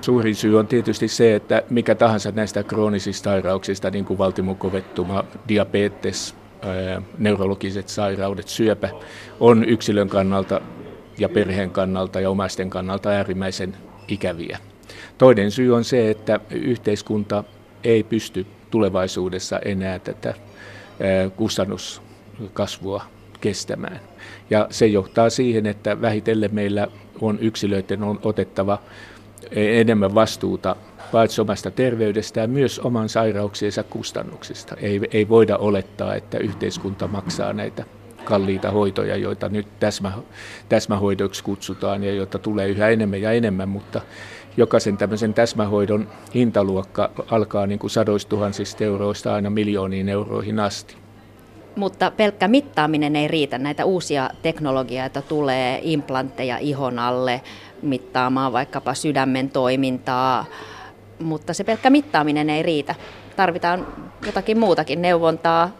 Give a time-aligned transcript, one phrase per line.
[0.00, 6.34] Suurin syy on tietysti se, että mikä tahansa näistä kroonisista sairauksista, niin kuin valtimokovettuma, diabetes,
[7.18, 8.90] neurologiset sairaudet, syöpä,
[9.40, 10.60] on yksilön kannalta
[11.18, 13.76] ja perheen kannalta ja omaisten kannalta äärimmäisen
[14.08, 14.58] ikäviä.
[15.18, 17.44] Toinen syy on se, että yhteiskunta
[17.84, 20.34] ei pysty tulevaisuudessa enää tätä
[21.36, 23.04] kustannuskasvua
[23.40, 24.00] kestämään.
[24.50, 26.88] Ja se johtaa siihen, että vähitellen meillä
[27.20, 28.78] on yksilöiden on otettava
[29.52, 30.76] enemmän vastuuta
[31.12, 34.76] paitsi omasta terveydestään myös oman sairauksiensa kustannuksista.
[34.80, 37.84] Ei, ei voida olettaa, että yhteiskunta maksaa näitä
[38.24, 40.12] kalliita hoitoja, joita nyt täsmä,
[40.68, 44.00] täsmähoidoiksi kutsutaan ja joita tulee yhä enemmän ja enemmän, mutta
[44.56, 50.96] jokaisen tämmöisen täsmähoidon hintaluokka alkaa niin kuin sadoistuhansista euroista aina miljooniin euroihin asti.
[51.76, 53.58] Mutta pelkkä mittaaminen ei riitä.
[53.58, 57.40] Näitä uusia teknologioita tulee, implantteja ihon alle,
[57.82, 60.44] mittaamaan vaikkapa sydämen toimintaa,
[61.18, 62.94] mutta se pelkkä mittaaminen ei riitä.
[63.36, 63.86] Tarvitaan
[64.26, 65.70] jotakin muutakin, neuvontaa.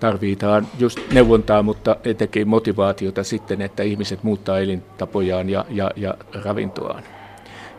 [0.00, 7.02] Tarvitaan just neuvontaa, mutta etenkin motivaatiota sitten, että ihmiset muuttaa elintapojaan ja, ja, ja ravintoaan.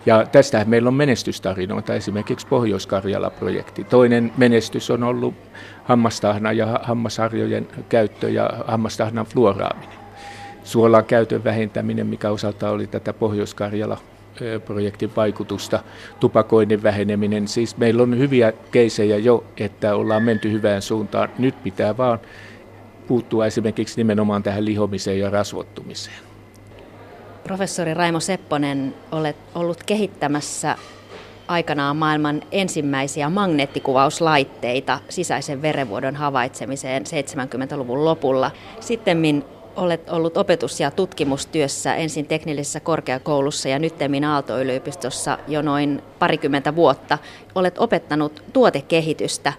[0.06, 3.84] Ja tästähän meillä on menestystarinoita, esimerkiksi Pohjois-Karjala-projekti.
[3.84, 5.34] Toinen menestys on ollut
[5.84, 9.99] hammastahna ja hammasharjojen käyttö ja hammastahnan fluoraaminen.
[10.64, 13.98] Suolan käytön vähentäminen, mikä osalta oli tätä Pohjois-Karjala
[14.66, 15.80] projektin vaikutusta,
[16.20, 17.48] tupakoinnin väheneminen.
[17.48, 21.30] Siis meillä on hyviä keisejä jo, että ollaan menty hyvään suuntaan.
[21.40, 22.20] Nyt pitää vaan
[23.08, 26.18] puuttua esimerkiksi nimenomaan tähän lihomiseen ja rasvottumiseen.
[27.44, 30.76] Professori Raimo Sepponen, olet ollut kehittämässä
[31.48, 38.52] aikanaan maailman ensimmäisiä magneettikuvauslaitteita sisäisen verenvuodon havaitsemiseen 70-luvun lopulla.
[38.80, 39.18] Sitten
[39.80, 47.18] olet ollut opetus- ja tutkimustyössä ensin teknillisessä korkeakoulussa ja nyttemmin Aalto-yliopistossa jo noin parikymmentä vuotta.
[47.56, 49.54] Olet opettanut tuotekehitystä.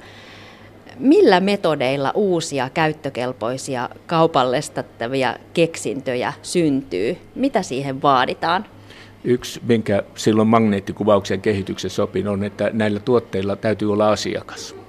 [0.99, 7.17] Millä metodeilla uusia käyttökelpoisia kaupallistettavia keksintöjä syntyy?
[7.35, 8.67] Mitä siihen vaaditaan?
[9.25, 14.80] Yksi, minkä silloin magneettikuvauksen kehityksessä opin, on, että näillä tuotteilla täytyy olla asiakas.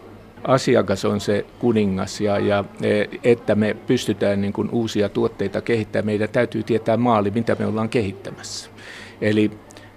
[0.44, 6.06] Asiakas on se kuningas ja, ja e, että me pystytään niin kuin uusia tuotteita kehittämään,
[6.06, 8.70] meidän täytyy tietää maali, mitä me ollaan kehittämässä.
[9.22, 9.52] Eli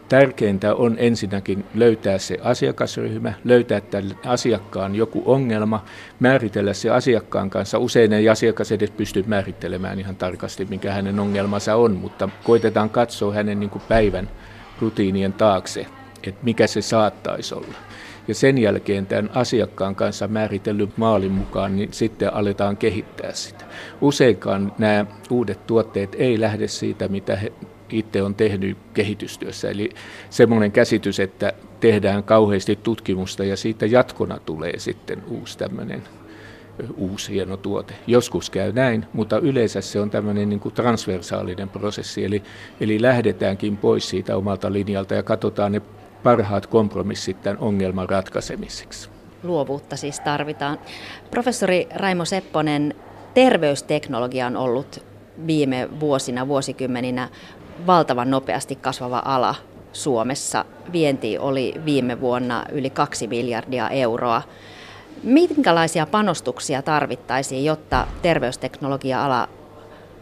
[0.09, 5.85] Tärkeintä on ensinnäkin löytää se asiakasryhmä, löytää tälle asiakkaan joku ongelma,
[6.21, 7.79] määritellä se asiakkaan kanssa.
[7.79, 13.35] Usein ei asiakas edes pysty määrittelemään ihan tarkasti, mikä hänen ongelmansa on, mutta koitetaan katsoa
[13.35, 14.31] hänen niin kuin päivän
[14.81, 15.87] rutiinien taakse,
[16.27, 17.75] että mikä se saattaisi olla.
[18.29, 23.65] Ja sen jälkeen tämän asiakkaan kanssa määritellyn maalin mukaan, niin sitten aletaan kehittää sitä.
[24.01, 27.53] Useinkaan nämä uudet tuotteet ei lähde siitä, mitä he
[27.89, 29.71] itse on tehnyt kehitystyössä.
[29.71, 29.91] Eli
[30.31, 36.03] semmoinen käsitys, että tehdään kauheasti tutkimusta ja siitä jatkona tulee sitten uusi tämmöinen
[36.97, 37.95] uusi hieno tuote.
[38.07, 42.43] Joskus käy näin, mutta yleensä se on tämmöinen niin kuin transversaalinen prosessi, eli,
[42.81, 45.83] eli lähdetäänkin pois siitä omalta linjalta ja katsotaan ne
[46.25, 49.09] parhaat kompromissit tämän ongelman ratkaisemiseksi.
[49.43, 50.79] Luovuutta siis tarvitaan.
[51.31, 52.95] Professori Raimo Sepponen,
[53.35, 55.05] terveysteknologia on ollut
[55.47, 57.29] viime vuosina, vuosikymmeninä
[57.87, 59.55] valtavan nopeasti kasvava ala
[59.93, 60.65] Suomessa.
[60.93, 64.43] Vienti oli viime vuonna yli 2 miljardia euroa.
[65.23, 69.49] Minkälaisia panostuksia tarvittaisiin, jotta terveysteknologia-ala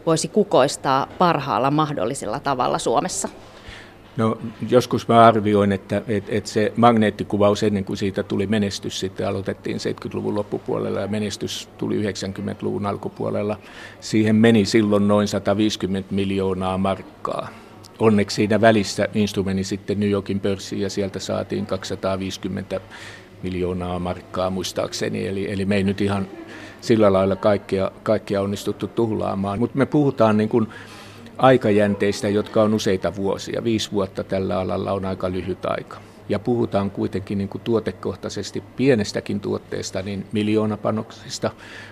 [0.05, 3.29] voisi kukoistaa parhaalla mahdollisella tavalla Suomessa?
[4.17, 4.37] No,
[4.69, 9.77] joskus mä arvioin, että, että, että se magneettikuvaus ennen kuin siitä tuli menestys, sitten aloitettiin
[9.77, 13.59] 70-luvun loppupuolella ja menestys tuli 90-luvun alkupuolella.
[13.99, 17.47] Siihen meni silloin noin 150 miljoonaa markkaa.
[17.99, 22.81] Onneksi siinä välissä instrumentti sitten New Yorkin pörssiin ja sieltä saatiin 250
[23.43, 25.27] miljoonaa markkaa muistaakseni.
[25.27, 26.27] Eli, eli me ei nyt ihan
[26.81, 29.59] sillä lailla kaikkea, kaikkea onnistuttu tuhlaamaan.
[29.59, 30.67] Mutta me puhutaan niin kuin
[31.37, 33.63] aikajänteistä, jotka on useita vuosia.
[33.63, 35.97] Viisi vuotta tällä alalla on aika lyhyt aika.
[36.29, 41.51] Ja puhutaan kuitenkin niin kuin tuotekohtaisesti pienestäkin tuotteesta, niin miljoona panoksista,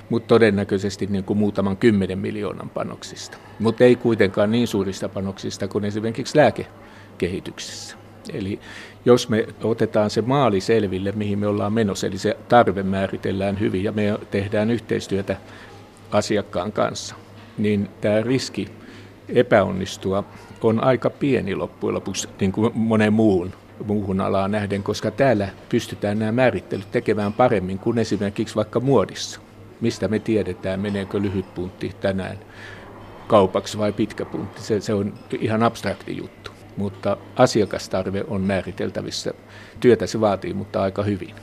[0.10, 3.38] mutta todennäköisesti niin kuin muutaman kymmenen miljoonan panoksista.
[3.60, 7.96] Mutta ei kuitenkaan niin suurista panoksista kuin esimerkiksi lääkekehityksessä.
[8.34, 8.60] Eli
[9.06, 13.84] jos me otetaan se maali selville, mihin me ollaan menossa, eli se tarve määritellään hyvin
[13.84, 15.38] ja me tehdään yhteistyötä
[16.12, 17.16] asiakkaan kanssa,
[17.58, 18.81] niin tämä riski
[19.30, 20.24] epäonnistua
[20.62, 23.54] on aika pieni loppujen lopuksi niin kuin monen muun,
[23.86, 29.40] muuhun alaan nähden, koska täällä pystytään nämä määrittelyt tekemään paremmin kuin esimerkiksi vaikka muodissa.
[29.82, 32.38] Mistä me tiedetään, meneekö lyhyt puntti tänään
[33.28, 34.62] kaupaksi vai pitkä puntti.
[34.62, 36.52] Se, se on ihan abstrakti juttu.
[36.78, 39.34] mutta asiakastarve on määriteltävissä.
[39.80, 41.36] Työtä se vaatii, mutta aika hyvin.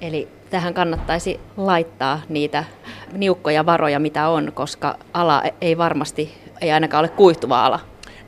[0.00, 2.64] Eli tähän kannattaisi laittaa niitä
[3.12, 7.80] niukkoja varoja, mitä on, koska ala ei varmasti, ei ainakaan ole kuihtuva ala.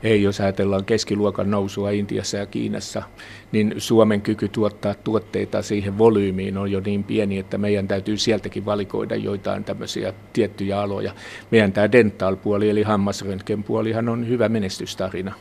[0.03, 3.03] Ei, jos ajatellaan keskiluokan nousua Intiassa ja Kiinassa,
[3.51, 8.65] niin Suomen kyky tuottaa tuotteita siihen volyymiin on jo niin pieni, että meidän täytyy sieltäkin
[8.65, 11.13] valikoida joitain tämmöisiä tiettyjä aloja.
[11.51, 15.33] Meidän tämä dental-puoli eli hammasröntgenpuolihan on hyvä menestystarina.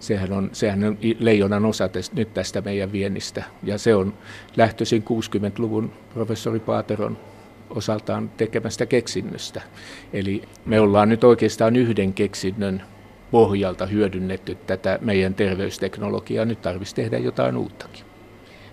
[0.00, 3.44] Sehän on, sehän on leijonan osa tästä, nyt tästä meidän viennistä.
[3.62, 4.14] Ja se on
[4.56, 7.18] lähtöisin 60-luvun professori Paateron
[7.74, 9.62] osaltaan tekemästä keksinnöstä.
[10.12, 12.82] Eli me ollaan nyt oikeastaan yhden keksinnön
[13.30, 16.44] pohjalta hyödynnetty tätä meidän terveysteknologiaa.
[16.44, 18.04] Nyt tarvitsisi tehdä jotain uuttakin.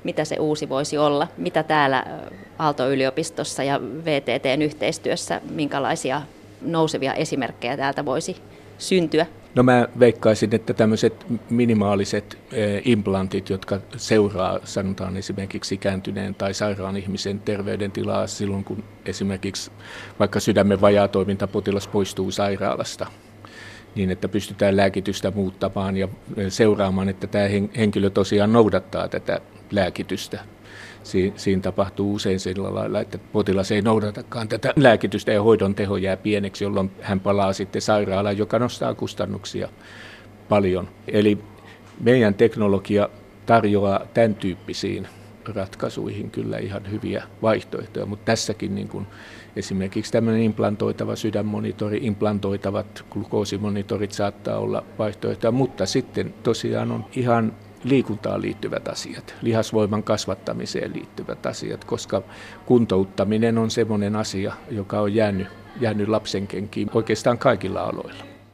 [0.03, 1.27] Mitä se uusi voisi olla?
[1.37, 2.05] Mitä täällä
[2.59, 6.21] Aalto-yliopistossa ja VTTn yhteistyössä, minkälaisia
[6.61, 8.37] nousevia esimerkkejä täältä voisi
[8.77, 9.25] syntyä?
[9.55, 12.37] No mä veikkaisin, että tämmöiset minimaaliset
[12.85, 19.71] implantit, jotka seuraa, sanotaan esimerkiksi ikääntyneen tai sairaan ihmisen terveydentilaa silloin, kun esimerkiksi
[20.19, 23.07] vaikka sydämen vajaatoiminta potilas poistuu sairaalasta,
[23.95, 26.07] niin että pystytään lääkitystä muuttamaan ja
[26.49, 27.45] seuraamaan, että tämä
[27.77, 29.39] henkilö tosiaan noudattaa tätä
[29.71, 30.39] lääkitystä.
[31.35, 36.17] Siinä tapahtuu usein sillä lailla, että potilas ei noudatakaan tätä lääkitystä ja hoidon teho jää
[36.17, 39.69] pieneksi, jolloin hän palaa sitten sairaalaan, joka nostaa kustannuksia
[40.49, 40.87] paljon.
[41.07, 41.37] Eli
[41.99, 43.09] meidän teknologia
[43.45, 45.07] tarjoaa tämän tyyppisiin
[45.47, 49.07] ratkaisuihin kyllä ihan hyviä vaihtoehtoja, mutta tässäkin niin kuin
[49.55, 57.53] esimerkiksi tämmöinen implantoitava sydänmonitori, implantoitavat glukoosimonitorit saattaa olla vaihtoehtoja, mutta sitten tosiaan on ihan
[57.83, 62.21] liikuntaan liittyvät asiat, lihasvoiman kasvattamiseen liittyvät asiat, koska
[62.65, 65.47] kuntouttaminen on semmoinen asia, joka on jäänyt,
[65.79, 68.30] jäänyt lapsenkenkiin oikeastaan kaikilla aloilla.